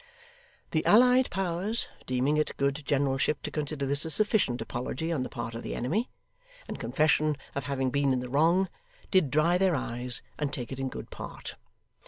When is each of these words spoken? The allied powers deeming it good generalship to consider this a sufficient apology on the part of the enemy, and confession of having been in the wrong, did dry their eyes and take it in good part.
The 0.71 0.83
allied 0.83 1.29
powers 1.29 1.87
deeming 2.07 2.37
it 2.37 2.57
good 2.57 2.81
generalship 2.87 3.43
to 3.43 3.51
consider 3.51 3.85
this 3.85 4.03
a 4.03 4.09
sufficient 4.09 4.59
apology 4.59 5.11
on 5.11 5.21
the 5.21 5.29
part 5.29 5.53
of 5.53 5.61
the 5.61 5.75
enemy, 5.75 6.09
and 6.67 6.79
confession 6.79 7.37
of 7.53 7.65
having 7.65 7.91
been 7.91 8.11
in 8.11 8.19
the 8.19 8.27
wrong, 8.27 8.67
did 9.11 9.29
dry 9.29 9.59
their 9.59 9.75
eyes 9.75 10.23
and 10.39 10.51
take 10.51 10.71
it 10.71 10.79
in 10.79 10.89
good 10.89 11.11
part. 11.11 11.53